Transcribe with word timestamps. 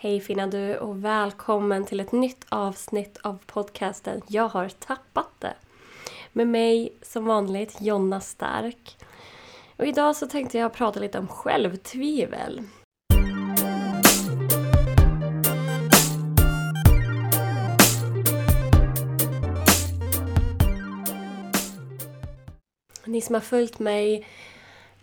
Hej 0.00 0.20
fina 0.20 0.46
du 0.46 0.76
och 0.76 1.04
välkommen 1.04 1.84
till 1.84 2.00
ett 2.00 2.12
nytt 2.12 2.46
avsnitt 2.48 3.18
av 3.22 3.38
podcasten 3.46 4.20
Jag 4.28 4.48
har 4.48 4.68
tappat 4.68 5.30
det. 5.38 5.54
Med 6.32 6.46
mig 6.46 6.92
som 7.02 7.24
vanligt 7.24 7.76
Jonna 7.80 8.20
Stark. 8.20 8.96
Och 9.76 9.86
idag 9.86 10.16
så 10.16 10.26
tänkte 10.26 10.58
jag 10.58 10.72
prata 10.72 11.00
lite 11.00 11.18
om 11.18 11.28
självtvivel. 11.28 12.62
Ni 23.04 23.20
som 23.20 23.34
har 23.34 23.40
följt 23.40 23.78
mig 23.78 24.26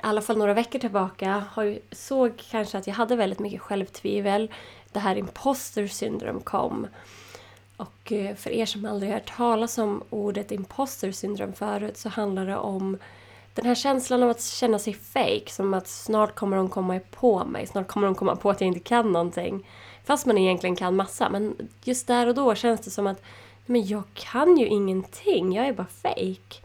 i 0.05 0.07
alla 0.07 0.21
fall 0.21 0.37
några 0.37 0.53
veckor 0.53 0.79
tillbaka 0.79 1.43
har 1.51 1.79
såg 1.91 2.31
kanske 2.51 2.77
att 2.77 2.87
jag 2.87 2.93
hade 2.93 3.15
väldigt 3.15 3.39
mycket 3.39 3.61
självtvivel. 3.61 4.51
Det 4.91 4.99
här 4.99 5.15
imposter 5.15 5.87
syndrome 5.87 6.39
kom. 6.39 6.87
Och 7.77 8.11
eh, 8.11 8.35
för 8.35 8.49
er 8.49 8.65
som 8.65 8.85
aldrig 8.85 9.11
hört 9.11 9.37
talas 9.37 9.77
om 9.77 10.03
ordet 10.09 10.51
imposter 10.51 11.11
syndrome 11.11 11.53
förut 11.53 11.97
så 11.97 12.09
handlar 12.09 12.45
det 12.45 12.57
om 12.57 12.97
den 13.53 13.65
här 13.65 13.75
känslan 13.75 14.23
av 14.23 14.29
att 14.29 14.43
känna 14.43 14.79
sig 14.79 14.93
fake, 14.93 15.51
som 15.51 15.73
att 15.73 15.87
snart 15.87 16.35
kommer 16.35 16.57
de 16.57 16.69
komma 16.69 16.99
på 17.11 17.45
mig, 17.45 17.67
snart 17.67 17.87
kommer 17.87 18.07
de 18.07 18.15
komma 18.15 18.35
på 18.35 18.49
att 18.49 18.61
jag 18.61 18.67
inte 18.67 18.79
kan 18.79 19.11
någonting. 19.11 19.67
Fast 20.03 20.25
man 20.25 20.37
egentligen 20.37 20.75
kan 20.75 20.95
massa, 20.95 21.29
men 21.29 21.69
just 21.83 22.07
där 22.07 22.27
och 22.27 22.35
då 22.35 22.55
känns 22.55 22.81
det 22.81 22.91
som 22.91 23.07
att 23.07 23.21
men 23.65 23.87
jag 23.87 24.03
kan 24.13 24.57
ju 24.57 24.67
ingenting, 24.67 25.53
jag 25.53 25.67
är 25.67 25.73
bara 25.73 25.87
fake. 26.01 26.61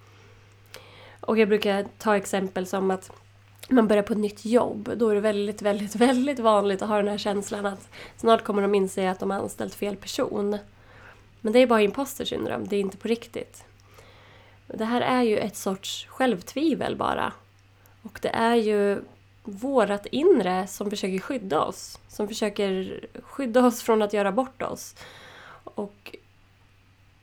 Och 1.20 1.38
jag 1.38 1.48
brukar 1.48 1.87
ta 1.98 2.16
exempel 2.16 2.66
som 2.66 2.91
att 2.91 3.10
man 3.69 3.88
börjar 3.88 4.02
på 4.02 4.12
ett 4.12 4.19
nytt 4.19 4.45
jobb. 4.45 4.92
Då 4.96 5.09
är 5.09 5.14
det 5.14 5.20
väldigt, 5.20 5.62
väldigt, 5.62 5.95
väldigt 5.96 6.38
vanligt 6.38 6.82
att 6.82 6.88
ha 6.88 6.96
den 6.96 7.09
här 7.09 7.18
känslan 7.18 7.66
att 7.66 7.88
snart 8.16 8.45
kommer 8.45 8.62
de 8.62 8.74
inse 8.74 9.10
att 9.10 9.20
de 9.20 9.30
har 9.30 9.38
anställt 9.38 9.74
fel 9.74 9.96
person. 9.96 10.59
Men 11.41 11.52
det 11.52 11.59
är 11.59 11.66
bara 11.66 11.82
imposter 11.82 12.24
syndrom, 12.24 12.68
det 12.68 12.76
är 12.76 12.80
inte 12.80 12.96
på 12.96 13.09
riktigt. 13.09 13.65
Det 14.66 14.85
här 14.85 15.01
är 15.01 15.23
ju 15.23 15.38
ett 15.38 15.57
sorts 15.57 16.07
självtvivel 16.07 16.96
bara. 16.96 17.32
Och 18.02 18.18
det 18.23 18.29
är 18.29 18.54
ju 18.54 19.02
vårat 19.45 20.07
inre 20.07 20.66
som 20.66 20.90
försöker 20.90 21.18
skydda 21.18 21.60
oss. 21.60 21.98
Som 22.09 22.29
försöker 22.29 23.01
skydda 23.23 23.66
oss 23.66 23.82
från 23.82 24.02
att 24.02 24.13
göra 24.13 24.32
bort 24.32 24.63
oss. 24.63 24.95
Och 25.65 26.16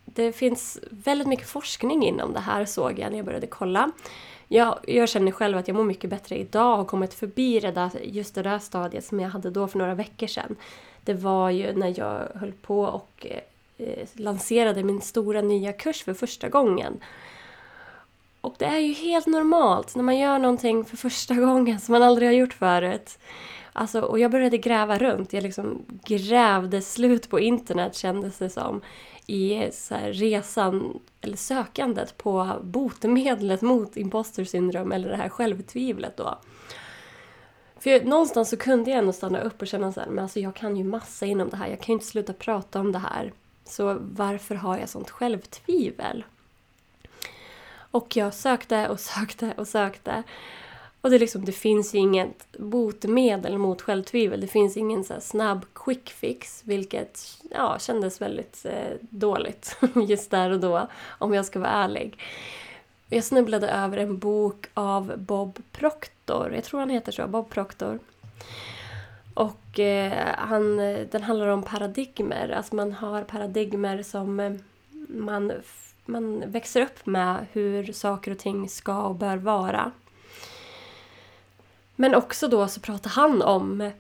det 0.05 0.31
finns 0.31 0.79
väldigt 0.89 1.27
mycket 1.27 1.47
forskning 1.47 2.03
inom 2.03 2.33
det 2.33 2.39
här 2.39 2.65
såg 2.65 2.99
jag 2.99 3.11
när 3.11 3.17
jag 3.17 3.25
började 3.25 3.47
kolla. 3.47 3.91
Jag, 4.47 4.79
jag 4.87 5.09
känner 5.09 5.31
själv 5.31 5.57
att 5.57 5.67
jag 5.67 5.75
mår 5.75 5.83
mycket 5.83 6.09
bättre 6.09 6.37
idag 6.37 6.71
och 6.71 6.77
har 6.77 6.85
kommit 6.85 7.13
förbi 7.13 7.59
det 7.59 7.71
där, 7.71 7.91
just 8.03 8.35
det 8.35 8.41
där 8.41 8.59
stadiet 8.59 9.05
som 9.05 9.19
jag 9.19 9.29
hade 9.29 9.49
då 9.49 9.67
för 9.67 9.79
några 9.79 9.95
veckor 9.95 10.27
sedan. 10.27 10.55
Det 11.03 11.13
var 11.13 11.49
ju 11.49 11.73
när 11.73 11.99
jag 11.99 12.27
höll 12.35 12.51
på 12.51 12.81
och 12.81 13.27
eh, 13.29 13.87
eh 13.87 14.07
lanserade 14.13 14.83
min 14.83 15.01
stora 15.01 15.41
nya 15.41 15.73
kurs 15.73 16.03
för 16.03 16.13
första 16.13 16.49
gången. 16.49 16.99
Och 18.41 18.55
det 18.57 18.65
är 18.65 18.79
ju 18.79 18.93
helt 18.93 19.27
normalt 19.27 19.95
när 19.95 20.03
man 20.03 20.17
gör 20.17 20.39
någonting 20.39 20.85
för 20.85 20.97
första 20.97 21.35
gången 21.45 21.79
som 21.79 21.93
man 21.93 22.03
aldrig 22.03 22.27
har 22.27 22.33
gjort 22.33 22.53
förut. 22.53 23.19
Alltså, 23.73 24.01
och 24.01 24.19
jag 24.19 24.31
började 24.31 24.57
gräva 24.57 24.97
runt. 24.97 25.33
Jag 25.33 25.43
liksom 25.43 25.85
grävde 26.05 26.81
slut 26.81 27.29
på 27.29 27.39
internet 27.39 27.95
kändes 27.95 28.37
det 28.37 28.49
som 28.49 28.81
i 29.27 29.69
så 29.71 29.95
resan, 29.95 30.99
eller 31.21 31.37
sökandet 31.37 32.17
på 32.17 32.59
botemedlet 32.63 33.61
mot 33.61 33.97
imposter 33.97 34.45
syndrom 34.45 34.91
eller 34.91 35.09
det 35.09 35.15
här 35.15 35.29
självtvivlet 35.29 36.17
då. 36.17 36.37
För 37.79 37.89
jag, 37.89 38.05
någonstans 38.05 38.49
så 38.49 38.57
kunde 38.57 38.89
jag 38.89 38.99
ändå 38.99 39.13
stanna 39.13 39.39
upp 39.39 39.61
och 39.61 39.67
känna 39.67 39.91
så 39.91 39.99
här, 39.99 40.07
men 40.07 40.23
alltså 40.23 40.39
jag 40.39 40.55
kan 40.55 40.77
ju 40.77 40.83
massa 40.83 41.25
inom 41.25 41.49
det 41.49 41.57
här, 41.57 41.67
jag 41.67 41.79
kan 41.79 41.87
ju 41.87 41.93
inte 41.93 42.05
sluta 42.05 42.33
prata 42.33 42.79
om 42.79 42.91
det 42.91 42.99
här. 42.99 43.33
Så 43.65 43.97
varför 44.01 44.55
har 44.55 44.77
jag 44.77 44.89
sånt 44.89 45.09
självtvivel? 45.09 46.23
Och 47.91 48.15
jag 48.15 48.33
sökte 48.33 48.89
och 48.89 48.99
sökte 48.99 49.53
och 49.57 49.67
sökte. 49.67 50.23
Och 51.07 51.11
det, 51.11 51.19
liksom, 51.19 51.45
det 51.45 51.51
finns 51.51 51.95
ju 51.95 51.99
inget 51.99 52.57
botemedel 52.57 53.57
mot 53.57 53.81
självtvivel. 53.81 54.41
Det 54.41 54.47
finns 54.47 54.77
ingen 54.77 55.03
så 55.03 55.13
snabb 55.19 55.65
quick 55.73 56.09
fix, 56.09 56.61
vilket 56.65 57.37
ja, 57.51 57.77
kändes 57.79 58.21
väldigt 58.21 58.65
eh, 58.65 58.97
dåligt 58.99 59.77
just 60.07 60.31
där 60.31 60.51
och 60.51 60.59
då, 60.59 60.87
om 61.07 61.33
jag 61.33 61.45
ska 61.45 61.59
vara 61.59 61.71
ärlig. 61.71 62.19
Jag 63.09 63.23
snubblade 63.23 63.69
över 63.69 63.97
en 63.97 64.17
bok 64.17 64.65
av 64.73 65.13
Bob 65.17 65.59
Proctor, 65.71 66.53
jag 66.53 66.63
tror 66.63 66.79
han 66.79 66.89
heter 66.89 67.11
så, 67.11 67.27
Bob 67.27 67.49
Proctor. 67.49 67.99
Och 69.33 69.79
eh, 69.79 70.35
han, 70.37 70.77
den 71.11 71.23
handlar 71.23 71.47
om 71.47 71.63
paradigmer, 71.63 72.49
alltså 72.49 72.75
man 72.75 72.93
har 72.93 73.23
paradigmer 73.23 74.03
som 74.03 74.39
eh, 74.39 74.53
man, 75.07 75.51
man 76.05 76.43
växer 76.51 76.81
upp 76.81 77.05
med 77.05 77.45
hur 77.51 77.93
saker 77.93 78.31
och 78.31 78.39
ting 78.39 78.69
ska 78.69 79.01
och 79.01 79.15
bör 79.15 79.37
vara. 79.37 79.91
Men 81.99 82.15
också 82.15 82.47
då 82.47 82.67
så 82.67 82.79
pratar 82.79 83.09
han 83.09 83.41
om 83.41 83.91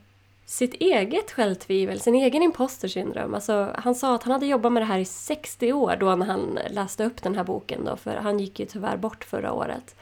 sitt 0.45 0.73
eget 0.73 1.31
självtvivel, 1.31 1.99
sin 1.99 2.15
egen 2.15 2.43
imposter 2.43 2.87
syndrom. 2.87 3.33
Alltså, 3.33 3.75
han 3.77 3.95
sa 3.95 4.15
att 4.15 4.23
han 4.23 4.33
hade 4.33 4.45
jobbat 4.45 4.71
med 4.71 4.81
det 4.81 4.85
här 4.85 4.99
i 4.99 5.05
60 5.05 5.73
år 5.73 5.97
då 5.99 6.15
när 6.15 6.25
han 6.25 6.59
läste 6.69 7.05
upp 7.05 7.23
den 7.23 7.35
här 7.35 7.43
boken 7.43 7.85
då, 7.85 7.95
för 7.95 8.15
han 8.15 8.39
gick 8.39 8.59
ju 8.59 8.65
tyvärr 8.65 8.97
bort 8.97 9.23
förra 9.23 9.53
året. 9.53 9.95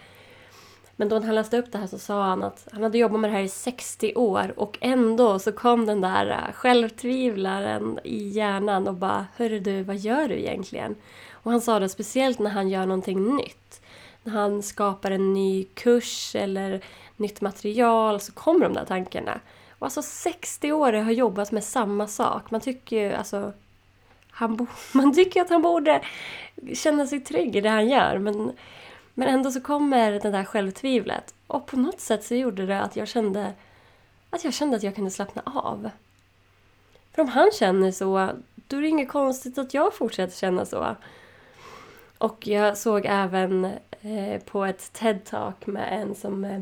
Men 0.96 1.10
då 1.10 1.20
när 1.20 1.26
han 1.26 1.36
läste 1.36 1.58
upp 1.58 1.72
det 1.72 1.78
här 1.78 1.88
så 1.88 1.98
sa 2.00 2.24
han 2.24 2.44
att 2.44 2.68
han 2.72 2.84
hade 2.84 2.98
jobbat 2.98 3.20
med 3.20 3.30
det 3.30 3.36
här 3.36 3.44
i 3.44 3.50
60 3.50 4.16
år 4.16 4.54
och 4.58 4.78
ändå 4.82 5.40
så 5.40 5.52
kom 5.52 5.86
den 5.86 6.02
där 6.02 6.52
självtvivlaren 6.54 8.00
i 8.04 8.28
hjärnan 8.28 8.88
och 8.88 8.94
bara 8.94 9.26
Hörru 9.36 9.60
du, 9.60 9.84
vad 9.84 9.98
gör 9.98 10.28
du 10.28 10.40
egentligen? 10.40 10.96
Och 11.32 11.52
han 11.52 11.62
sa 11.62 11.80
det 11.80 11.90
speciellt 11.90 12.40
när 12.40 12.50
han 12.50 12.70
gör 12.70 12.86
någonting 12.86 13.36
nytt. 13.36 13.82
När 14.24 14.34
han 14.34 14.64
skapar 14.64 15.12
en 15.12 15.34
ny 15.34 15.64
kurs 15.64 16.36
eller 16.36 16.82
nytt 17.18 17.42
material 17.42 18.20
så 18.20 18.32
kommer 18.32 18.60
de 18.60 18.74
där 18.74 18.86
tankarna. 18.86 19.40
Och 19.80 19.86
alltså 19.86 20.02
60 20.02 20.72
år 20.72 20.94
har 20.94 21.12
jobbat 21.12 21.52
med 21.52 21.64
samma 21.64 22.08
sak. 22.08 22.52
Man 22.52 22.62
tycker 22.62 22.98
ju 22.98 23.14
alltså... 23.14 23.54
Han 24.30 24.68
man 24.94 25.14
tycker 25.14 25.42
att 25.42 25.50
han 25.50 25.62
borde 25.62 26.02
känna 26.74 27.08
sig 27.08 27.20
trygg 27.20 27.56
i 27.56 27.62
det 27.62 27.70
han 27.70 27.90
gör 27.90 28.18
men, 28.18 28.52
men 29.14 29.28
ändå 29.28 29.52
så 29.52 29.62
kommer 29.62 30.12
det 30.12 30.32
där 30.32 30.44
självtvivlet. 30.44 31.34
Och 31.48 31.66
på 31.66 31.78
något 31.78 32.00
sätt 32.00 32.24
så 32.24 32.36
gjorde 32.36 32.66
det 32.66 32.82
att 32.82 32.96
jag 32.96 33.08
kände 33.08 33.54
att 34.30 34.44
jag 34.44 34.54
kände 34.54 34.78
att 34.78 34.84
jag 34.84 34.96
kunde 34.96 35.12
slappna 35.12 35.42
av. 35.46 35.90
För 37.12 37.22
om 37.22 37.28
han 37.28 37.52
känner 37.54 37.92
så, 37.92 38.30
då 38.56 38.78
är 38.78 38.82
det 38.82 38.88
inget 38.88 39.10
konstigt 39.10 39.58
att 39.58 39.74
jag 39.74 39.94
fortsätter 39.94 40.36
känna 40.36 40.66
så. 40.66 40.96
Och 42.18 42.48
jag 42.48 42.78
såg 42.78 43.06
även 43.06 43.66
eh, 44.02 44.42
på 44.46 44.66
ett 44.66 44.92
TED-talk 45.00 45.66
med 45.66 46.02
en 46.02 46.16
som 46.16 46.46
Eh, 46.46 46.62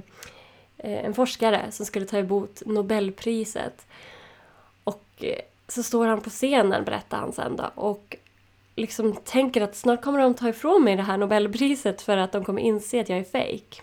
Eh, 0.83 1.05
en 1.05 1.13
forskare 1.13 1.71
som 1.71 1.85
skulle 1.85 2.05
ta 2.05 2.17
emot 2.17 2.61
Nobelpriset. 2.65 3.85
Och 4.83 5.03
eh, 5.17 5.39
så 5.67 5.83
står 5.83 6.07
han 6.07 6.21
på 6.21 6.29
scenen, 6.29 6.85
berättar 6.85 7.17
han 7.17 7.33
sen 7.33 7.55
då, 7.55 7.71
och 7.75 8.15
liksom 8.75 9.15
tänker 9.15 9.61
att 9.61 9.75
snart 9.75 10.01
kommer 10.01 10.19
de 10.19 10.33
ta 10.33 10.49
ifrån 10.49 10.83
mig 10.83 10.95
det 10.95 11.03
här 11.03 11.17
Nobelpriset 11.17 12.01
för 12.01 12.17
att 12.17 12.31
de 12.31 12.45
kommer 12.45 12.61
inse 12.61 13.01
att 13.01 13.09
jag 13.09 13.19
är 13.19 13.23
fake. 13.23 13.81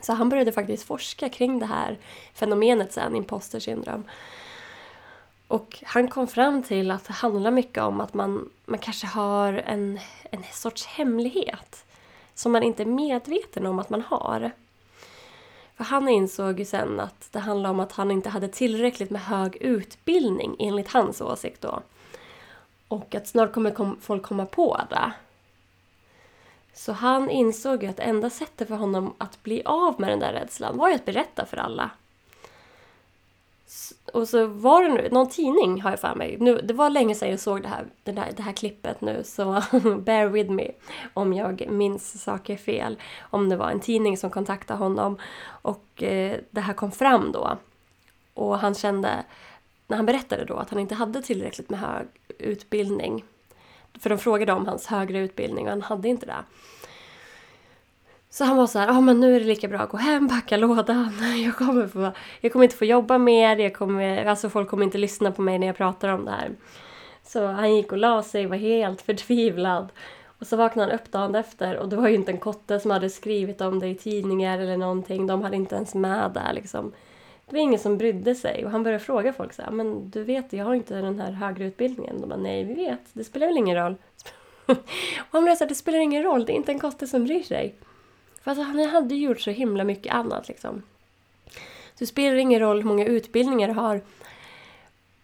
Så 0.00 0.12
han 0.12 0.28
började 0.28 0.52
faktiskt 0.52 0.86
forska 0.86 1.28
kring 1.28 1.58
det 1.58 1.66
här 1.66 1.98
fenomenet 2.34 2.92
sen, 2.92 3.16
imposter 3.16 3.60
syndrom. 3.60 4.04
Och 5.48 5.78
han 5.82 6.08
kom 6.08 6.26
fram 6.26 6.62
till 6.62 6.90
att 6.90 7.04
det 7.04 7.12
handlar 7.12 7.50
mycket 7.50 7.82
om 7.82 8.00
att 8.00 8.14
man, 8.14 8.50
man 8.64 8.78
kanske 8.78 9.06
har 9.06 9.52
en, 9.52 10.00
en 10.30 10.44
sorts 10.52 10.86
hemlighet 10.86 11.84
som 12.34 12.52
man 12.52 12.62
inte 12.62 12.82
är 12.82 12.86
medveten 12.86 13.66
om 13.66 13.78
att 13.78 13.90
man 13.90 14.02
har. 14.02 14.50
För 15.80 15.84
han 15.84 16.08
insåg 16.08 16.58
ju 16.58 16.64
sen 16.64 17.00
att 17.00 17.32
det 17.32 17.38
handlade 17.38 17.70
om 17.70 17.80
att 17.80 17.92
han 17.92 18.10
inte 18.10 18.28
hade 18.28 18.48
tillräckligt 18.48 19.10
med 19.10 19.20
hög 19.20 19.56
utbildning 19.56 20.56
enligt 20.58 20.92
hans 20.92 21.20
åsikt 21.20 21.60
då. 21.60 21.82
Och 22.88 23.14
att 23.14 23.28
snart 23.28 23.52
kommer 23.52 24.00
folk 24.00 24.22
komma 24.22 24.46
på 24.46 24.80
det. 24.90 25.12
Så 26.74 26.92
han 26.92 27.30
insåg 27.30 27.82
ju 27.82 27.88
att 27.88 27.98
enda 27.98 28.30
sättet 28.30 28.68
för 28.68 28.74
honom 28.74 29.14
att 29.18 29.42
bli 29.42 29.62
av 29.64 30.00
med 30.00 30.10
den 30.10 30.18
där 30.18 30.32
rädslan 30.32 30.76
var 30.76 30.88
ju 30.88 30.94
att 30.94 31.04
berätta 31.04 31.46
för 31.46 31.56
alla 31.56 31.90
och 34.12 34.28
så 34.28 34.46
var 34.46 34.82
det 34.82 34.88
nu, 34.88 35.08
någon 35.12 35.28
tidning 35.28 35.80
har 35.80 35.90
jag 35.90 36.00
för 36.00 36.14
mig. 36.14 36.36
Nu, 36.40 36.60
det 36.60 36.74
var 36.74 36.90
länge 36.90 37.14
sedan 37.14 37.30
jag 37.30 37.40
såg 37.40 37.62
det 37.62 37.68
här, 37.68 37.86
det, 38.02 38.12
där, 38.12 38.32
det 38.36 38.42
här 38.42 38.52
klippet 38.52 39.00
nu 39.00 39.22
så 39.24 39.62
bear 40.00 40.26
with 40.26 40.50
me 40.50 40.70
om 41.14 41.32
jag 41.32 41.70
minns 41.70 42.22
saker 42.22 42.56
fel. 42.56 42.98
Om 43.20 43.48
det 43.48 43.56
var 43.56 43.70
en 43.70 43.80
tidning 43.80 44.16
som 44.16 44.30
kontaktade 44.30 44.78
honom 44.78 45.18
och 45.46 46.02
eh, 46.02 46.40
det 46.50 46.60
här 46.60 46.74
kom 46.74 46.92
fram 46.92 47.32
då. 47.32 47.58
Och 48.34 48.58
han 48.58 48.74
kände, 48.74 49.24
när 49.86 49.96
han 49.96 50.06
berättade 50.06 50.44
då 50.44 50.56
att 50.56 50.70
han 50.70 50.78
inte 50.78 50.94
hade 50.94 51.22
tillräckligt 51.22 51.70
med 51.70 51.80
hög 51.80 52.06
utbildning. 52.38 53.24
För 54.00 54.10
de 54.10 54.18
frågade 54.18 54.52
om 54.52 54.66
hans 54.66 54.86
högre 54.86 55.18
utbildning 55.18 55.64
och 55.64 55.70
han 55.70 55.82
hade 55.82 56.08
inte 56.08 56.26
det. 56.26 56.44
Så 58.32 58.44
han 58.44 58.56
var 58.56 58.66
så 58.66 58.78
här, 58.78 58.86
ja 58.86 58.96
ah, 58.96 59.00
men 59.00 59.20
nu 59.20 59.36
är 59.36 59.40
det 59.40 59.46
lika 59.46 59.68
bra 59.68 59.78
att 59.78 59.90
gå 59.90 59.96
hem, 59.96 60.28
packa 60.28 60.56
lådan. 60.56 61.12
Jag 61.44 61.56
kommer, 61.56 61.86
få, 61.86 62.12
jag 62.40 62.52
kommer 62.52 62.64
inte 62.64 62.76
få 62.76 62.84
jobba 62.84 63.18
mer, 63.18 63.56
jag 63.56 63.74
kommer, 63.74 64.24
alltså 64.24 64.50
folk 64.50 64.68
kommer 64.68 64.84
inte 64.84 64.98
lyssna 64.98 65.32
på 65.32 65.42
mig 65.42 65.58
när 65.58 65.66
jag 65.66 65.76
pratar 65.76 66.08
om 66.08 66.24
det 66.24 66.30
här. 66.30 66.50
Så 67.22 67.46
han 67.46 67.76
gick 67.76 67.92
och 67.92 67.98
la 67.98 68.22
sig, 68.22 68.46
var 68.46 68.56
helt 68.56 69.02
förtvivlad. 69.02 69.88
Och 70.38 70.46
så 70.46 70.56
vaknade 70.56 70.92
han 70.92 71.00
upp 71.00 71.12
dagen 71.12 71.34
efter 71.34 71.76
och 71.76 71.88
det 71.88 71.96
var 71.96 72.08
ju 72.08 72.14
inte 72.14 72.32
en 72.32 72.38
kotte 72.38 72.80
som 72.80 72.90
hade 72.90 73.10
skrivit 73.10 73.60
om 73.60 73.78
det 73.78 73.88
i 73.88 73.94
tidningar 73.94 74.58
eller 74.58 74.76
någonting. 74.76 75.26
De 75.26 75.42
hade 75.42 75.56
inte 75.56 75.74
ens 75.74 75.94
med 75.94 76.30
det 76.30 76.52
liksom. 76.52 76.92
Det 77.46 77.56
var 77.56 77.60
ingen 77.60 77.78
som 77.78 77.98
brydde 77.98 78.34
sig 78.34 78.64
och 78.64 78.70
han 78.70 78.82
började 78.82 79.04
fråga 79.04 79.32
folk 79.32 79.52
så 79.52 79.62
här, 79.62 79.70
men 79.70 80.10
du 80.10 80.24
vet, 80.24 80.52
jag 80.52 80.64
har 80.64 80.74
inte 80.74 80.94
den 80.94 81.20
här 81.20 81.32
högre 81.32 81.64
utbildningen. 81.64 82.20
De 82.20 82.28
bara, 82.28 82.36
nej 82.40 82.64
vi 82.64 82.74
vet, 82.74 83.00
det 83.12 83.24
spelar 83.24 83.46
väl 83.46 83.56
ingen 83.56 83.76
roll. 83.76 83.96
och 84.66 84.76
han 85.30 85.44
blev 85.44 85.54
så 85.54 85.64
här, 85.64 85.68
det 85.68 85.74
spelar 85.74 85.98
ingen 85.98 86.22
roll, 86.22 86.44
det 86.44 86.52
är 86.52 86.56
inte 86.56 86.72
en 86.72 86.78
kotte 86.78 87.06
som 87.06 87.24
bryr 87.24 87.42
sig. 87.42 87.74
För 88.42 88.50
alltså, 88.50 88.64
han 88.64 88.88
hade 88.88 89.14
gjort 89.14 89.40
så 89.40 89.50
himla 89.50 89.84
mycket 89.84 90.14
annat 90.14 90.48
liksom. 90.48 90.82
Så 91.94 92.04
det 92.04 92.06
spelar 92.06 92.36
ingen 92.36 92.60
roll 92.60 92.76
hur 92.76 92.88
många 92.88 93.04
utbildningar 93.04 93.68
du 93.68 93.74
har. 93.74 94.00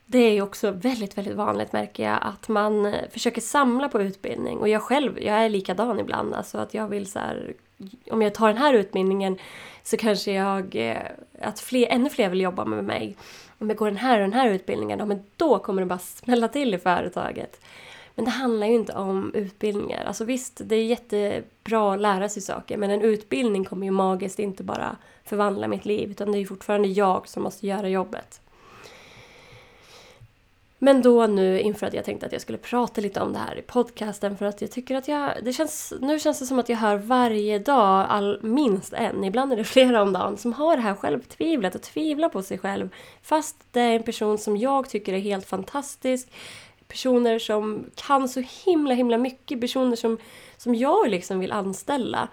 Det 0.06 0.18
är 0.18 0.32
ju 0.32 0.42
också 0.42 0.70
väldigt, 0.70 1.18
väldigt 1.18 1.36
vanligt 1.36 1.72
märker 1.72 2.02
jag 2.02 2.18
att 2.22 2.48
man 2.48 2.86
eh, 2.86 3.08
försöker 3.10 3.40
samla 3.40 3.88
på 3.88 4.02
utbildning. 4.02 4.58
Och 4.58 4.68
jag 4.68 4.82
själv, 4.82 5.22
jag 5.22 5.44
är 5.44 5.48
likadan 5.48 6.00
ibland. 6.00 6.34
Alltså 6.34 6.58
att 6.58 6.74
jag 6.74 6.88
vill 6.88 7.06
så 7.06 7.18
här, 7.18 7.54
om 8.10 8.22
jag 8.22 8.34
tar 8.34 8.48
den 8.48 8.58
här 8.58 8.74
utbildningen 8.74 9.38
så 9.82 9.96
kanske 9.96 10.32
jag, 10.32 10.76
eh, 10.76 11.02
att 11.40 11.60
fler, 11.60 11.86
ännu 11.90 12.10
fler 12.10 12.28
vill 12.28 12.40
jobba 12.40 12.64
med 12.64 12.84
mig. 12.84 13.16
Om 13.58 13.69
jag 13.69 13.76
går 13.76 13.86
den 13.86 13.96
här 13.96 14.19
och 14.19 14.24
den 14.24 14.32
här 14.32 14.48
utbildningen, 14.48 14.98
ja, 14.98 15.04
men 15.04 15.24
då 15.36 15.58
kommer 15.58 15.82
det 15.82 15.86
bara 15.86 15.98
smälla 15.98 16.48
till 16.48 16.74
i 16.74 16.78
företaget. 16.78 17.60
Men 18.16 18.24
det 18.24 18.30
handlar 18.30 18.66
ju 18.66 18.74
inte 18.74 18.92
om 18.92 19.34
utbildningar. 19.34 20.04
Alltså 20.04 20.24
visst, 20.24 20.60
det 20.64 20.76
är 20.76 20.84
jättebra 20.84 21.94
att 21.94 22.00
lära 22.00 22.28
sig 22.28 22.42
saker 22.42 22.76
men 22.76 22.90
en 22.90 23.02
utbildning 23.02 23.64
kommer 23.64 23.86
ju 23.86 23.92
magiskt 23.92 24.38
inte 24.38 24.62
bara 24.62 24.96
förvandla 25.24 25.68
mitt 25.68 25.84
liv 25.84 26.10
utan 26.10 26.32
det 26.32 26.38
är 26.38 26.40
ju 26.40 26.46
fortfarande 26.46 26.88
jag 26.88 27.28
som 27.28 27.42
måste 27.42 27.66
göra 27.66 27.88
jobbet. 27.88 28.40
Men 30.78 31.02
då 31.02 31.26
nu 31.26 31.60
inför 31.60 31.86
att 31.86 31.94
jag 31.94 32.04
tänkte 32.04 32.26
att 32.26 32.32
jag 32.32 32.40
skulle 32.40 32.58
prata 32.58 33.00
lite 33.00 33.20
om 33.20 33.32
det 33.32 33.38
här 33.38 33.58
i 33.58 33.62
podcasten 33.62 34.36
för 34.36 34.46
att 34.46 34.60
jag 34.60 34.70
tycker 34.70 34.96
att 34.96 35.08
jag... 35.08 35.30
Det 35.42 35.52
känns, 35.52 35.92
nu 36.00 36.19
känns 36.19 36.38
det 36.38 36.46
som 36.46 36.58
att 36.58 36.69
jag 36.69 36.76
hör 36.76 36.96
varje 36.96 37.58
dag, 37.58 38.06
all, 38.08 38.42
minst 38.42 38.92
en, 38.92 39.24
ibland 39.24 39.52
är 39.52 39.56
det 39.56 39.64
flera 39.74 40.02
om 40.02 40.12
dagen, 40.12 40.36
som 40.36 40.52
har 40.52 40.76
det 40.76 40.82
här 40.82 40.94
självtvivlet 40.94 41.74
och 41.74 41.82
tvivlar 41.82 42.28
på 42.28 42.42
sig 42.42 42.58
själv. 42.58 42.88
Fast 43.22 43.56
det 43.72 43.80
är 43.80 43.96
en 43.96 44.02
person 44.02 44.38
som 44.38 44.56
jag 44.56 44.88
tycker 44.88 45.12
är 45.12 45.19
helt 45.19 45.46
fantastisk. 45.46 46.28
Personer 46.88 47.38
som 47.38 47.90
kan 47.94 48.28
så 48.28 48.42
himla 48.64 48.94
himla 48.94 49.18
mycket, 49.18 49.60
personer 49.60 49.96
som, 49.96 50.18
som 50.56 50.74
jag 50.74 51.10
liksom 51.10 51.40
vill 51.40 51.52
anställa. 51.52 52.28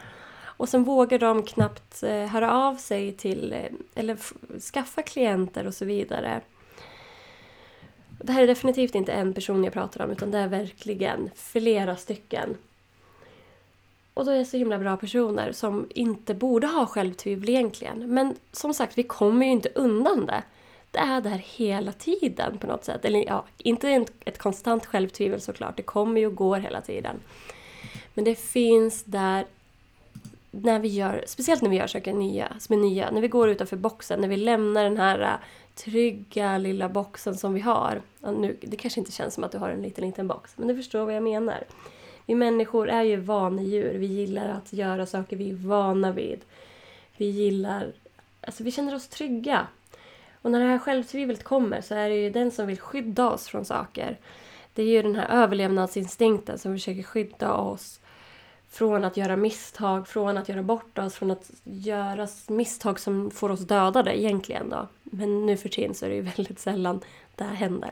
Och 0.57 0.69
sen 0.69 0.83
vågar 0.83 1.19
de 1.19 1.43
knappt 1.43 2.03
eh, 2.03 2.25
höra 2.25 2.53
av 2.53 2.75
sig 2.75 3.11
till, 3.11 3.53
eh, 3.53 3.71
eller 3.95 4.17
skaffa 4.59 5.01
klienter 5.01 5.67
och 5.67 5.73
så 5.73 5.85
vidare. 5.85 6.41
Det 8.21 8.33
här 8.33 8.43
är 8.43 8.47
definitivt 8.47 8.95
inte 8.95 9.11
en 9.11 9.33
person 9.33 9.63
jag 9.63 9.73
pratar 9.73 10.05
om 10.05 10.11
utan 10.11 10.31
det 10.31 10.37
är 10.37 10.47
verkligen 10.47 11.29
flera 11.35 11.95
stycken. 11.95 12.57
Och 14.13 14.25
då 14.25 14.31
är 14.31 14.37
det 14.37 14.45
så 14.45 14.57
himla 14.57 14.79
bra 14.79 14.97
personer 14.97 15.51
som 15.51 15.87
inte 15.89 16.33
borde 16.33 16.67
ha 16.67 16.85
självtvivel 16.85 17.49
egentligen. 17.49 18.13
Men 18.13 18.35
som 18.51 18.73
sagt, 18.73 18.97
vi 18.97 19.03
kommer 19.03 19.45
ju 19.45 19.51
inte 19.51 19.69
undan 19.75 20.25
det. 20.25 20.43
Det 20.93 20.99
är 20.99 21.21
där 21.21 21.41
hela 21.57 21.91
tiden 21.91 22.57
på 22.57 22.67
något 22.67 22.85
sätt. 22.85 23.05
Eller 23.05 23.25
ja, 23.27 23.45
inte 23.57 24.05
ett 24.25 24.37
konstant 24.37 24.85
självtvivel 24.85 25.41
såklart. 25.41 25.77
Det 25.77 25.83
kommer 25.83 26.21
ju 26.21 26.27
och 26.27 26.35
går 26.35 26.57
hela 26.57 26.81
tiden. 26.81 27.19
Men 28.13 28.25
det 28.25 28.35
finns 28.35 29.03
där 29.03 29.45
när 30.51 30.79
vi 30.79 30.87
gör, 30.87 31.23
speciellt 31.27 31.61
när 31.61 31.69
vi 31.69 31.75
gör 31.75 31.87
saker 31.87 32.13
nya, 32.13 32.47
som 32.59 32.75
är 32.75 32.79
nya, 32.79 33.11
när 33.11 33.21
vi 33.21 33.27
går 33.27 33.49
utanför 33.49 33.77
boxen, 33.77 34.21
när 34.21 34.27
vi 34.27 34.37
lämnar 34.37 34.83
den 34.83 34.97
här 34.97 35.19
äh, 35.19 35.33
trygga 35.75 36.57
lilla 36.57 36.89
boxen 36.89 37.37
som 37.37 37.53
vi 37.53 37.59
har. 37.59 38.01
Nu, 38.21 38.57
det 38.61 38.77
kanske 38.77 38.99
inte 38.99 39.11
känns 39.11 39.33
som 39.33 39.43
att 39.43 39.51
du 39.51 39.57
har 39.57 39.69
en 39.69 39.81
liten, 39.81 40.05
liten 40.05 40.27
box, 40.27 40.53
men 40.55 40.67
du 40.67 40.75
förstår 40.75 41.05
vad 41.05 41.15
jag 41.15 41.23
menar. 41.23 41.63
Vi 42.25 42.35
människor 42.35 42.89
är 42.89 43.03
ju 43.03 43.15
vanedjur. 43.15 43.93
Vi 43.93 44.05
gillar 44.05 44.49
att 44.49 44.73
göra 44.73 45.05
saker 45.05 45.37
vi 45.37 45.49
är 45.49 45.55
vana 45.55 46.11
vid. 46.11 46.39
Vi 47.17 47.25
gillar... 47.25 47.91
Alltså 48.41 48.63
vi 48.63 48.71
känner 48.71 48.95
oss 48.95 49.07
trygga. 49.07 49.67
Och 50.43 50.51
när 50.51 50.59
det 50.59 50.65
här 50.65 50.79
självtvivlet 50.79 51.43
kommer 51.43 51.81
så 51.81 51.95
är 51.95 52.09
det 52.09 52.15
ju 52.15 52.29
den 52.29 52.51
som 52.51 52.67
vill 52.67 52.79
skydda 52.79 53.29
oss 53.29 53.47
från 53.47 53.65
saker. 53.65 54.17
Det 54.73 54.83
är 54.83 54.87
ju 54.87 55.01
den 55.01 55.15
här 55.15 55.27
överlevnadsinstinkten 55.29 56.59
som 56.59 56.73
försöker 56.73 57.03
skydda 57.03 57.53
oss 57.53 57.99
från 58.69 59.03
att 59.03 59.17
göra 59.17 59.35
misstag, 59.35 60.07
från 60.07 60.37
att 60.37 60.49
göra 60.49 60.63
bort 60.63 60.97
oss, 60.97 61.15
från 61.15 61.31
att 61.31 61.51
göra 61.63 62.27
misstag 62.47 62.99
som 62.99 63.31
får 63.31 63.51
oss 63.51 63.59
dödade 63.59 64.19
egentligen 64.19 64.69
då. 64.69 64.87
Men 65.03 65.45
nu 65.45 65.57
för 65.57 65.69
tiden 65.69 65.95
så 65.95 66.05
är 66.05 66.09
det 66.09 66.15
ju 66.15 66.21
väldigt 66.35 66.59
sällan 66.59 67.01
det 67.35 67.43
här 67.43 67.55
händer. 67.55 67.91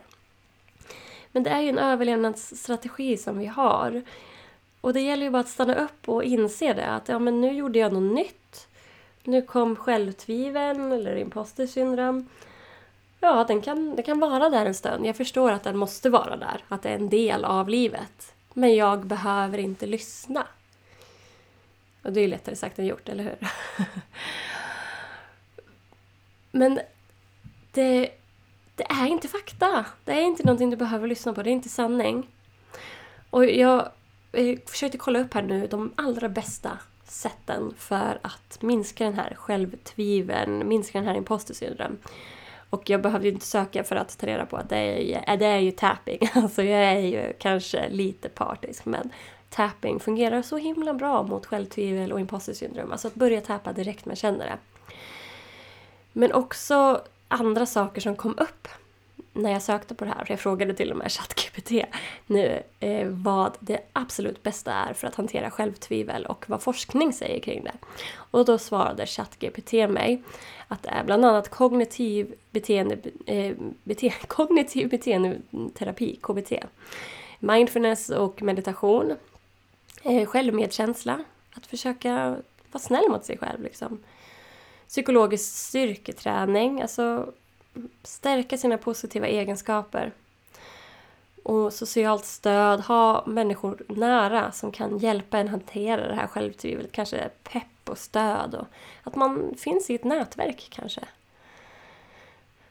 Men 1.31 1.43
det 1.43 1.49
är 1.49 1.61
ju 1.61 1.69
en 1.69 1.79
överlevnadsstrategi 1.79 3.17
som 3.17 3.37
vi 3.37 3.45
har. 3.45 4.01
Och 4.81 4.93
det 4.93 5.01
gäller 5.01 5.23
ju 5.23 5.29
bara 5.29 5.39
att 5.39 5.49
stanna 5.49 5.75
upp 5.75 6.09
och 6.09 6.23
inse 6.23 6.73
det. 6.73 6.87
Att 6.87 7.09
ja, 7.09 7.19
men 7.19 7.41
nu 7.41 7.51
gjorde 7.51 7.79
jag 7.79 7.93
något 7.93 8.13
nytt. 8.15 8.40
Nu 9.23 9.41
kom 9.41 9.75
självtviveln 9.75 10.91
eller 10.91 11.15
imposter 11.15 11.67
syndrom. 11.67 12.29
Ja, 13.19 13.45
den 13.47 13.61
kan, 13.61 13.95
den 13.95 14.05
kan 14.05 14.19
vara 14.19 14.49
där 14.49 14.65
en 14.65 14.73
stund. 14.73 15.05
Jag 15.05 15.15
förstår 15.15 15.51
att 15.51 15.63
den 15.63 15.77
måste 15.77 16.09
vara 16.09 16.37
där. 16.37 16.63
Att 16.67 16.81
det 16.81 16.89
är 16.89 16.95
en 16.95 17.09
del 17.09 17.45
av 17.45 17.69
livet. 17.69 18.33
Men 18.53 18.75
jag 18.75 19.05
behöver 19.05 19.57
inte 19.57 19.85
lyssna. 19.85 20.47
Och 22.03 22.13
det 22.13 22.19
är 22.19 22.21
ju 22.21 22.27
lättare 22.27 22.55
sagt 22.55 22.79
än 22.79 22.85
gjort, 22.85 23.09
eller 23.09 23.23
hur? 23.23 23.37
Men 26.51 26.79
det, 27.71 28.09
det 28.75 28.83
är 28.83 29.07
inte 29.07 29.27
fakta. 29.27 29.85
Det 30.05 30.11
är 30.11 30.21
inte 30.21 30.43
någonting 30.43 30.69
du 30.69 30.75
behöver 30.77 31.07
lyssna 31.07 31.33
på. 31.33 31.43
Det 31.43 31.49
är 31.49 31.51
inte 31.51 31.69
sanning. 31.69 32.27
Och 33.29 33.45
jag 33.45 33.89
försökte 34.65 34.97
kolla 34.97 35.19
upp 35.19 35.33
här 35.33 35.41
nu 35.41 35.67
de 35.67 35.93
allra 35.95 36.29
bästa 36.29 36.77
sätten 37.11 37.73
för 37.77 38.19
att 38.21 38.61
minska 38.61 39.03
den 39.03 39.13
här 39.13 39.35
självtviveln, 39.35 40.67
minska 40.67 40.97
den 40.97 41.07
här 41.07 41.15
imposter. 41.15 41.89
Och 42.69 42.89
jag 42.89 43.01
behövde 43.01 43.27
inte 43.27 43.45
söka 43.45 43.83
för 43.83 43.95
att 43.95 44.17
ta 44.17 44.27
reda 44.27 44.45
på 44.45 44.57
att 44.57 44.69
det 44.69 44.77
är, 44.77 45.23
äh, 45.27 45.39
det 45.39 45.45
är 45.45 45.57
ju 45.57 45.71
tapping. 45.71 46.19
Alltså 46.33 46.63
jag 46.63 46.83
är 46.83 46.99
ju 46.99 47.33
kanske 47.39 47.89
lite 47.89 48.29
partisk 48.29 48.85
men 48.85 49.11
tapping 49.49 49.99
fungerar 49.99 50.41
så 50.41 50.57
himla 50.57 50.93
bra 50.93 51.23
mot 51.23 51.45
självtvivel 51.45 52.11
och 52.11 52.19
imposter 52.19 52.53
syndrom. 52.53 52.91
Alltså 52.91 53.07
att 53.07 53.15
börja 53.15 53.41
tappa 53.41 53.73
direkt 53.73 54.05
man 54.05 54.15
känner 54.15 54.45
det. 54.45 54.57
Men 56.13 56.33
också 56.33 57.01
andra 57.27 57.65
saker 57.65 58.01
som 58.01 58.15
kom 58.15 58.37
upp 58.37 58.67
när 59.33 59.51
jag 59.51 59.61
sökte 59.61 59.95
på 59.95 60.05
det 60.05 60.11
här. 60.11 60.25
Jag 60.29 60.39
frågade 60.39 60.73
till 60.73 60.91
och 60.91 60.97
med 60.97 61.11
ChatGPT 61.11 61.71
nu 62.27 62.63
eh, 62.79 63.07
vad 63.07 63.57
det 63.59 63.79
absolut 63.93 64.43
bästa 64.43 64.73
är 64.73 64.93
för 64.93 65.07
att 65.07 65.15
hantera 65.15 65.51
självtvivel 65.51 66.25
och 66.25 66.45
vad 66.47 66.61
forskning 66.61 67.13
säger 67.13 67.39
kring 67.39 67.63
det. 67.63 67.73
Och 68.13 68.45
då 68.45 68.57
svarade 68.57 69.05
ChatGPT 69.05 69.73
mig 69.73 70.23
att 70.67 70.83
det 70.83 70.89
är 70.89 71.03
bland 71.03 71.25
annat 71.25 71.49
kognitiv, 71.49 72.33
beteende, 72.51 72.97
eh, 73.25 73.55
bete, 73.83 74.13
kognitiv 74.27 74.89
beteendeterapi, 74.89 76.19
KBT, 76.21 76.53
mindfulness 77.39 78.09
och 78.09 78.41
meditation, 78.41 79.17
eh, 80.03 80.25
självmedkänsla, 80.25 81.23
att 81.53 81.67
försöka 81.67 82.35
vara 82.71 82.81
snäll 82.81 83.09
mot 83.09 83.25
sig 83.25 83.37
själv 83.37 83.63
liksom. 83.63 83.99
Psykologisk 84.87 85.55
styrketräning, 85.55 86.81
alltså 86.81 87.33
stärka 88.03 88.57
sina 88.57 88.77
positiva 88.77 89.27
egenskaper. 89.27 90.11
Och 91.43 91.73
socialt 91.73 92.25
stöd, 92.25 92.79
ha 92.79 93.23
människor 93.27 93.83
nära 93.87 94.51
som 94.51 94.71
kan 94.71 94.97
hjälpa 94.97 95.37
en 95.37 95.47
hantera 95.47 96.07
det 96.07 96.15
här 96.15 96.27
självtvivlet. 96.27 96.91
Kanske 96.91 97.29
pepp 97.43 97.63
och 97.85 97.97
stöd 97.97 98.55
och 98.55 98.67
att 99.03 99.15
man 99.15 99.55
finns 99.57 99.89
i 99.89 99.95
ett 99.95 100.03
nätverk 100.03 100.67
kanske. 100.69 101.01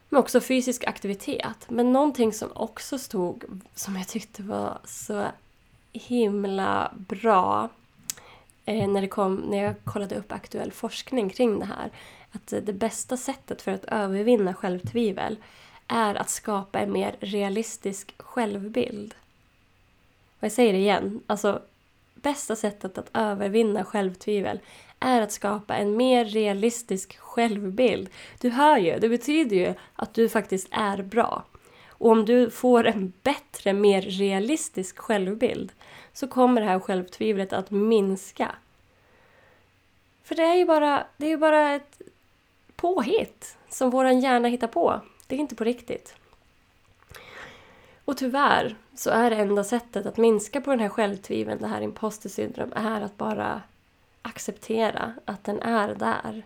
Men 0.08 0.20
också 0.20 0.40
fysisk 0.40 0.84
aktivitet. 0.84 1.66
Men 1.68 1.92
någonting 1.92 2.32
som 2.32 2.48
också 2.54 2.98
stod, 2.98 3.44
som 3.74 3.96
jag 3.96 4.08
tyckte 4.08 4.42
var 4.42 4.78
så 4.84 5.26
himla 5.92 6.92
bra 6.94 7.68
eh, 8.64 8.88
när, 8.88 9.00
det 9.00 9.08
kom, 9.08 9.34
när 9.36 9.62
jag 9.62 9.74
kollade 9.84 10.14
upp 10.14 10.32
aktuell 10.32 10.72
forskning 10.72 11.30
kring 11.30 11.58
det 11.58 11.64
här. 11.64 11.90
Att 12.32 12.46
det 12.46 12.72
bästa 12.72 13.16
sättet 13.16 13.62
för 13.62 13.72
att 13.72 13.84
övervinna 13.84 14.54
självtvivel 14.54 15.36
är 15.88 16.14
att 16.14 16.30
skapa 16.30 16.78
en 16.78 16.92
mer 16.92 17.16
realistisk 17.20 18.14
självbild. 18.18 19.14
Och 20.38 20.44
jag 20.44 20.52
säger 20.52 20.72
det 20.72 20.78
igen, 20.78 21.20
alltså 21.26 21.62
bästa 22.14 22.56
sättet 22.56 22.98
att 22.98 23.10
övervinna 23.14 23.84
självtvivel 23.84 24.60
är 25.00 25.20
att 25.20 25.32
skapa 25.32 25.76
en 25.76 25.96
mer 25.96 26.24
realistisk 26.24 27.18
självbild. 27.18 28.10
Du 28.40 28.50
hör 28.50 28.76
ju, 28.76 28.98
det 28.98 29.08
betyder 29.08 29.56
ju 29.56 29.74
att 29.94 30.14
du 30.14 30.28
faktiskt 30.28 30.68
är 30.70 31.02
bra. 31.02 31.44
Och 31.88 32.10
om 32.10 32.24
du 32.24 32.50
får 32.50 32.86
en 32.86 33.12
bättre, 33.22 33.72
mer 33.72 34.02
realistisk 34.02 34.98
självbild 34.98 35.72
så 36.12 36.28
kommer 36.28 36.60
det 36.60 36.66
här 36.66 36.80
självtvivlet 36.80 37.52
att 37.52 37.70
minska. 37.70 38.54
För 40.24 40.34
det 40.34 40.42
är 40.42 40.54
ju 40.54 40.64
bara, 40.64 41.06
det 41.16 41.26
är 41.26 41.30
ju 41.30 41.36
bara 41.36 41.74
ett 41.74 42.00
påhitt 42.80 43.56
som 43.68 43.90
våran 43.90 44.20
hjärna 44.20 44.48
hittar 44.48 44.66
på. 44.66 45.00
Det 45.26 45.34
är 45.34 45.38
inte 45.38 45.54
på 45.54 45.64
riktigt. 45.64 46.14
Och 48.04 48.16
tyvärr 48.16 48.76
så 48.94 49.10
är 49.10 49.30
det 49.30 49.36
enda 49.36 49.64
sättet 49.64 50.06
att 50.06 50.16
minska 50.16 50.60
på 50.60 50.70
den 50.70 50.80
här 50.80 50.88
självtviveln, 50.88 51.60
det 51.60 51.68
här 51.68 51.80
imposter 51.80 52.28
syndrom, 52.28 52.72
är 52.76 53.00
att 53.00 53.16
bara 53.16 53.62
acceptera 54.22 55.14
att 55.24 55.44
den 55.44 55.62
är 55.62 55.94
där. 55.94 56.42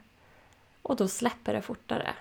Och 0.83 0.97
då 0.97 1.09
släpper 1.09 1.55
det 1.55 1.63
fortare. 1.63 2.15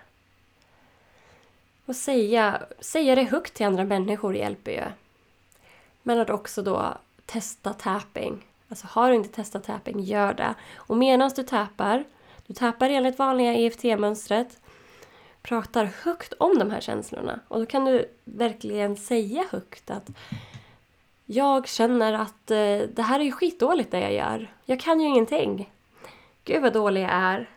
Och 1.86 1.96
säga, 1.96 2.62
säga 2.80 3.16
det 3.16 3.24
högt 3.24 3.54
till 3.54 3.66
andra 3.66 3.84
människor 3.84 4.36
hjälper 4.36 4.72
ju. 4.72 4.86
Men 6.04 6.20
att 6.20 6.30
också 6.30 6.62
då 6.62 6.98
testa 7.26 7.74
tapping. 7.74 8.46
Alltså 8.70 8.88
har 8.90 9.10
du 9.10 9.16
inte 9.16 9.30
testat 9.30 9.64
tapping, 9.64 10.00
gör 10.00 10.34
det. 10.34 10.54
Och 10.76 10.98
medan 10.98 11.32
du 11.36 11.44
tappar, 11.44 12.04
du 12.48 12.54
tappar 12.54 12.90
enligt 12.90 13.20
vanliga 13.20 13.54
EFT-mönstret, 13.54 14.62
pratar 15.42 15.90
högt 16.04 16.34
om 16.34 16.60
de 16.60 16.72
här 16.72 16.82
känslorna. 16.82 17.40
Och 17.48 17.60
då 17.60 17.66
kan 17.66 17.86
du 17.86 18.06
verkligen 18.24 18.98
säga 18.98 19.46
högt 19.52 19.90
att 19.90 20.10
jag 21.26 21.68
känner 21.68 22.14
att 22.14 22.52
eh, 22.52 22.80
det 22.94 23.02
här 23.02 23.20
är 23.20 23.24
ju 23.24 23.32
skitdåligt 23.32 23.92
det 23.92 24.00
jag 24.00 24.14
gör. 24.14 24.54
Jag 24.66 24.80
kan 24.80 25.02
ju 25.02 25.08
ingenting. 25.08 25.70
Gud 26.44 26.62
vad 26.62 26.74
dålig 26.74 27.02
jag 27.04 27.12
är. 27.12 27.50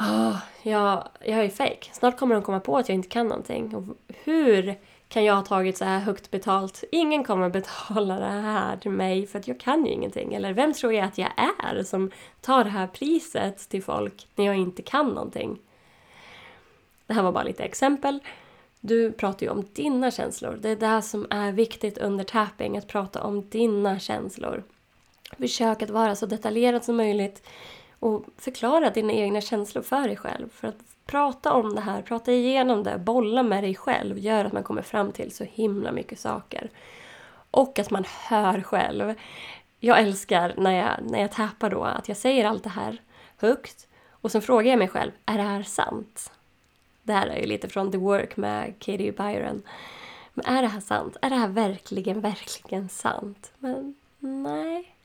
Oh, 0.00 0.36
jag, 0.62 1.08
jag 1.20 1.38
är 1.38 1.48
fake. 1.48 1.86
Snart 1.92 2.18
kommer 2.18 2.34
de 2.34 2.44
komma 2.44 2.60
på 2.60 2.76
att 2.78 2.88
jag 2.88 2.94
inte 2.94 3.08
kan 3.08 3.28
någonting. 3.28 3.76
Och 3.76 3.84
hur 4.24 4.78
kan 5.08 5.24
jag 5.24 5.34
ha 5.34 5.42
tagit 5.42 5.76
så 5.76 5.84
här 5.84 5.98
högt 5.98 6.30
betalt? 6.30 6.84
Ingen 6.92 7.24
kommer 7.24 7.48
betala 7.48 8.18
det 8.18 8.26
här 8.26 8.76
till 8.76 8.90
mig 8.90 9.26
för 9.26 9.38
att 9.38 9.48
jag 9.48 9.60
kan 9.60 9.86
ju 9.86 9.92
ingenting. 9.92 10.34
Eller 10.34 10.52
vem 10.52 10.72
tror 10.72 10.92
jag 10.92 11.04
att 11.04 11.18
jag 11.18 11.30
är 11.36 11.82
som 11.82 12.10
tar 12.40 12.64
det 12.64 12.70
här 12.70 12.86
priset 12.86 13.68
till 13.68 13.82
folk 13.82 14.28
när 14.34 14.44
jag 14.44 14.56
inte 14.56 14.82
kan 14.82 15.08
någonting? 15.08 15.58
Det 17.06 17.14
här 17.14 17.22
var 17.22 17.32
bara 17.32 17.44
lite 17.44 17.64
exempel. 17.64 18.20
Du 18.80 19.12
pratar 19.12 19.46
ju 19.46 19.52
om 19.52 19.64
dina 19.72 20.10
känslor. 20.10 20.58
Det 20.60 20.68
är 20.68 20.76
det 20.76 21.02
som 21.02 21.26
är 21.30 21.52
viktigt 21.52 21.98
under 21.98 22.24
tapping, 22.24 22.78
att 22.78 22.88
prata 22.88 23.22
om 23.22 23.48
dina 23.48 23.98
känslor. 23.98 24.62
Försök 25.38 25.82
att 25.82 25.90
vara 25.90 26.16
så 26.16 26.26
detaljerad 26.26 26.84
som 26.84 26.96
möjligt 26.96 27.42
och 27.98 28.24
förklara 28.36 28.90
dina 28.90 29.12
egna 29.12 29.40
känslor 29.40 29.82
för 29.82 30.02
dig 30.02 30.16
själv. 30.16 30.48
För 30.52 30.68
att 30.68 30.78
prata 31.08 31.52
om 31.52 31.74
det 31.74 31.80
här, 31.80 32.02
prata 32.02 32.32
igenom 32.32 32.82
det, 32.82 32.98
bolla 32.98 33.42
med 33.42 33.64
dig 33.64 33.74
själv 33.74 34.18
gör 34.18 34.44
att 34.44 34.52
man 34.52 34.62
kommer 34.62 34.82
fram 34.82 35.12
till 35.12 35.34
så 35.34 35.44
himla 35.44 35.92
mycket 35.92 36.20
saker. 36.20 36.70
Och 37.50 37.78
att 37.78 37.90
man 37.90 38.04
hör 38.06 38.62
själv. 38.62 39.14
Jag 39.80 39.98
älskar 39.98 40.54
när 40.56 40.72
jag, 40.72 41.10
när 41.10 41.20
jag 41.20 41.32
tappar 41.32 41.70
då, 41.70 41.84
att 41.84 42.08
jag 42.08 42.16
säger 42.16 42.44
allt 42.44 42.64
det 42.64 42.70
här 42.70 43.02
högt 43.36 43.86
och 44.10 44.32
sen 44.32 44.42
frågar 44.42 44.70
jag 44.70 44.78
mig 44.78 44.88
själv, 44.88 45.12
är 45.26 45.36
det 45.36 45.42
här 45.42 45.62
sant? 45.62 46.32
Det 47.02 47.12
här 47.12 47.26
är 47.26 47.40
ju 47.40 47.46
lite 47.46 47.68
från 47.68 47.92
The 47.92 47.98
Work 47.98 48.36
med 48.36 48.74
Katie 48.78 49.12
Byron. 49.12 49.62
Men 50.34 50.46
är 50.46 50.62
det 50.62 50.68
här 50.68 50.80
sant? 50.80 51.16
Är 51.22 51.30
det 51.30 51.36
här 51.36 51.48
verkligen, 51.48 52.20
verkligen 52.20 52.88
sant? 52.88 53.52
Men 53.58 53.94
nej. 54.18 54.97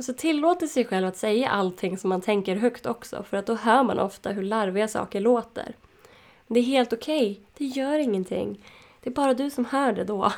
Och 0.00 0.04
så 0.04 0.12
tillåter 0.12 0.66
sig 0.66 0.84
själv 0.84 1.06
att 1.06 1.16
säga 1.16 1.48
allting 1.48 1.98
som 1.98 2.10
man 2.10 2.20
tänker 2.20 2.56
högt 2.56 2.86
också 2.86 3.22
för 3.22 3.36
att 3.36 3.46
då 3.46 3.54
hör 3.54 3.82
man 3.82 3.98
ofta 3.98 4.30
hur 4.30 4.42
larviga 4.42 4.88
saker 4.88 5.20
låter. 5.20 5.74
Men 6.46 6.54
det 6.54 6.60
är 6.60 6.64
helt 6.64 6.92
okej. 6.92 7.30
Okay. 7.30 7.44
Det 7.54 7.64
gör 7.64 7.98
ingenting. 7.98 8.64
Det 9.00 9.10
är 9.10 9.14
bara 9.14 9.34
du 9.34 9.50
som 9.50 9.64
hör 9.64 9.92
det 9.92 10.04
då. 10.04 10.32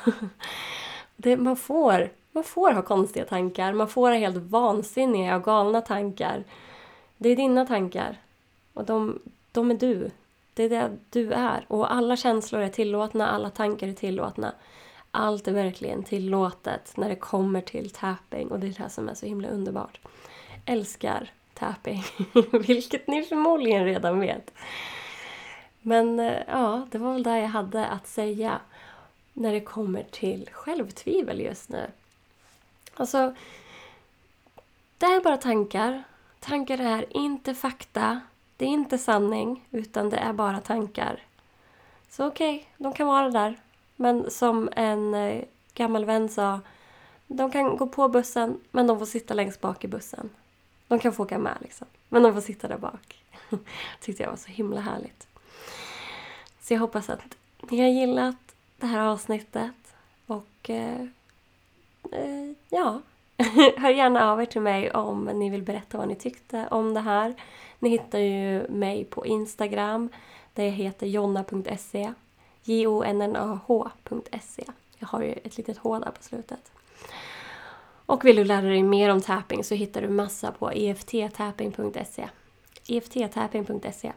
Det, 1.15 1.37
man, 1.37 1.55
får, 1.55 2.09
man 2.31 2.43
får 2.43 2.71
ha 2.71 2.81
konstiga 2.81 3.25
tankar. 3.25 3.73
Man 3.73 3.87
får 3.87 4.09
ha 4.09 4.17
helt 4.17 4.37
vansinniga 4.37 5.35
och 5.35 5.43
galna 5.43 5.81
tankar. 5.81 6.43
Det 7.17 7.29
är 7.29 7.35
dina 7.35 7.65
tankar. 7.65 8.17
Och 8.73 8.85
de, 8.85 9.19
de 9.51 9.71
är 9.71 9.75
du. 9.75 10.11
Det 10.53 10.63
är 10.63 10.69
det 10.69 10.97
du 11.09 11.31
är. 11.31 11.65
Och 11.67 11.93
alla 11.93 12.17
känslor 12.17 12.61
är 12.61 12.69
tillåtna, 12.69 13.27
alla 13.27 13.49
tankar 13.49 13.87
är 13.87 13.93
tillåtna. 13.93 14.53
Allt 15.15 15.47
är 15.47 15.51
verkligen 15.51 16.03
tillåtet 16.03 16.97
när 16.97 17.09
det 17.09 17.15
kommer 17.15 17.61
till 17.61 17.89
tapping 17.89 18.47
och 18.47 18.59
det 18.59 18.67
är 18.67 18.83
det 18.83 18.89
som 18.89 19.09
är 19.09 19.13
så 19.13 19.25
himla 19.25 19.47
underbart. 19.47 19.99
Älskar 20.65 21.31
tapping, 21.53 22.03
vilket 22.51 23.07
ni 23.07 23.23
förmodligen 23.23 23.85
redan 23.85 24.19
vet. 24.19 24.53
Men 25.81 26.19
eh, 26.19 26.37
ja, 26.47 26.87
det 26.91 26.97
var 26.97 27.13
väl 27.13 27.23
det 27.23 27.39
jag 27.39 27.47
hade 27.47 27.87
att 27.87 28.07
säga 28.07 28.59
när 29.33 29.53
det 29.53 29.61
kommer 29.61 30.03
till 30.03 30.49
självtvivel 30.51 31.39
just 31.39 31.69
nu. 31.69 31.87
Alltså, 32.93 33.35
det 34.97 35.05
är 35.05 35.21
bara 35.21 35.37
tankar. 35.37 36.03
Tankar 36.39 36.77
är 36.77 37.17
inte 37.17 37.55
fakta. 37.55 38.21
Det 38.57 38.65
är 38.65 38.69
inte 38.69 38.97
sanning, 38.97 39.67
utan 39.71 40.09
det 40.09 40.17
är 40.17 40.33
bara 40.33 40.59
tankar. 40.59 41.19
Så 42.09 42.27
okej, 42.27 42.55
okay, 42.55 42.67
de 42.77 42.93
kan 42.93 43.07
vara 43.07 43.29
där. 43.29 43.62
Men 43.95 44.31
som 44.31 44.69
en 44.75 45.13
eh, 45.13 45.43
gammal 45.73 46.05
vän 46.05 46.29
sa, 46.29 46.59
de 47.27 47.51
kan 47.51 47.77
gå 47.77 47.87
på 47.87 48.07
bussen, 48.07 48.59
men 48.71 48.87
de 48.87 48.99
får 48.99 49.05
sitta 49.05 49.33
längst 49.33 49.61
bak 49.61 49.83
i 49.83 49.87
bussen. 49.87 50.29
De 50.87 50.99
kan 50.99 51.13
få 51.13 51.23
åka 51.23 51.37
med 51.37 51.57
liksom, 51.61 51.87
men 52.09 52.23
de 52.23 52.33
får 52.33 52.41
sitta 52.41 52.67
där 52.67 52.77
bak. 52.77 53.23
tyckte 54.01 54.23
jag 54.23 54.29
var 54.29 54.37
så 54.37 54.49
himla 54.49 54.81
härligt. 54.81 55.27
Så 56.61 56.73
jag 56.73 56.79
hoppas 56.79 57.09
att 57.09 57.37
ni 57.69 57.81
har 57.81 57.87
gillat 57.87 58.55
det 58.77 58.85
här 58.85 58.99
avsnittet 58.99 59.95
och 60.27 60.69
eh, 60.69 61.01
eh, 62.11 62.51
ja, 62.69 63.01
hör 63.77 63.89
gärna 63.89 64.31
av 64.31 64.41
er 64.41 64.45
till 64.45 64.61
mig 64.61 64.91
om 64.91 65.25
ni 65.25 65.49
vill 65.49 65.63
berätta 65.63 65.97
vad 65.97 66.07
ni 66.07 66.15
tyckte 66.15 66.67
om 66.71 66.93
det 66.93 66.99
här. 66.99 67.33
Ni 67.79 67.89
hittar 67.89 68.19
ju 68.19 68.67
mig 68.67 69.05
på 69.05 69.25
Instagram 69.25 70.09
där 70.53 70.63
jag 70.63 70.71
heter 70.71 71.07
jonna.se 71.07 72.13
jonnh.se. 72.63 74.63
Jag 74.97 75.07
har 75.07 75.21
ju 75.21 75.31
ett 75.31 75.57
litet 75.57 75.77
H 75.77 75.99
där 75.99 76.11
på 76.11 76.23
slutet. 76.23 76.71
Och 78.05 78.25
vill 78.25 78.35
du 78.35 78.43
lära 78.43 78.67
dig 78.67 78.83
mer 78.83 79.09
om 79.09 79.21
tapping 79.21 79.63
så 79.63 79.75
hittar 79.75 80.01
du 80.01 80.09
massa 80.09 80.51
på 80.51 80.69
efttapping.se. 80.69 82.29
efttapping.se. 82.87 84.13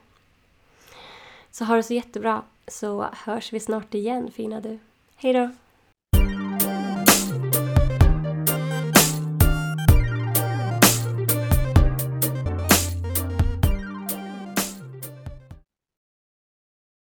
Så 1.50 1.64
ha 1.64 1.76
det 1.76 1.82
så 1.82 1.94
jättebra 1.94 2.42
så 2.68 3.08
hörs 3.12 3.52
vi 3.52 3.60
snart 3.60 3.94
igen 3.94 4.30
fina 4.30 4.60
du. 4.60 4.78
Hejdå! 5.16 5.50